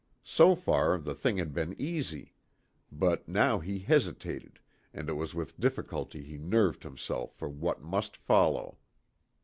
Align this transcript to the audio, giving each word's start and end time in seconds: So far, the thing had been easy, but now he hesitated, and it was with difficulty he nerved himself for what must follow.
So 0.23 0.55
far, 0.55 0.97
the 0.97 1.13
thing 1.13 1.37
had 1.37 1.53
been 1.53 1.79
easy, 1.79 2.33
but 2.91 3.27
now 3.27 3.59
he 3.59 3.77
hesitated, 3.77 4.59
and 4.95 5.07
it 5.07 5.13
was 5.13 5.35
with 5.35 5.59
difficulty 5.59 6.23
he 6.23 6.39
nerved 6.39 6.81
himself 6.81 7.35
for 7.35 7.49
what 7.49 7.83
must 7.83 8.17
follow. 8.17 8.79